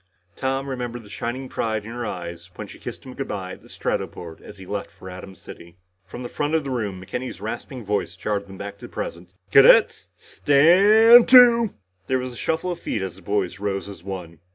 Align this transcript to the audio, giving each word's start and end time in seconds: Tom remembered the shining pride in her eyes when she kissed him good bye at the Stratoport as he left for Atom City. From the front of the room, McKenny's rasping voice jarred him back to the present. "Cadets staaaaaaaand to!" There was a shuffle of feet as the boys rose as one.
Tom 0.35 0.67
remembered 0.67 1.03
the 1.03 1.11
shining 1.11 1.47
pride 1.47 1.85
in 1.85 1.91
her 1.91 2.07
eyes 2.07 2.49
when 2.55 2.65
she 2.65 2.79
kissed 2.79 3.03
him 3.05 3.13
good 3.13 3.27
bye 3.27 3.51
at 3.51 3.61
the 3.61 3.69
Stratoport 3.69 4.41
as 4.41 4.57
he 4.57 4.65
left 4.65 4.89
for 4.89 5.11
Atom 5.11 5.35
City. 5.35 5.77
From 6.07 6.23
the 6.23 6.27
front 6.27 6.55
of 6.55 6.63
the 6.63 6.71
room, 6.71 6.99
McKenny's 6.99 7.39
rasping 7.39 7.85
voice 7.85 8.15
jarred 8.15 8.47
him 8.47 8.57
back 8.57 8.79
to 8.79 8.87
the 8.87 8.91
present. 8.91 9.35
"Cadets 9.51 10.09
staaaaaaaand 10.17 11.27
to!" 11.27 11.75
There 12.07 12.17
was 12.17 12.33
a 12.33 12.35
shuffle 12.35 12.71
of 12.71 12.79
feet 12.79 13.03
as 13.03 13.15
the 13.17 13.21
boys 13.21 13.59
rose 13.59 13.87
as 13.87 14.03
one. 14.03 14.39